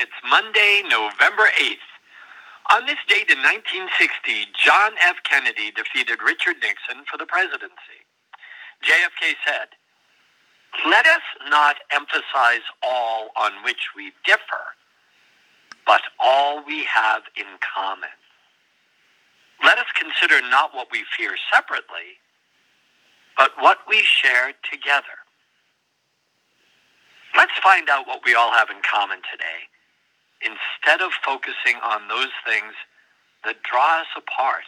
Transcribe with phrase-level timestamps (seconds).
[0.00, 1.92] It's Monday, November 8th.
[2.72, 5.20] On this date in 1960, John F.
[5.28, 8.00] Kennedy defeated Richard Nixon for the presidency.
[8.80, 9.76] JFK said,
[10.88, 14.72] let us not emphasize all on which we differ,
[15.84, 18.16] but all we have in common.
[19.62, 22.16] Let us consider not what we fear separately,
[23.36, 25.20] but what we share together.
[27.36, 29.68] Let's find out what we all have in common today
[30.90, 32.74] instead of focusing on those things
[33.44, 34.64] that draw us apart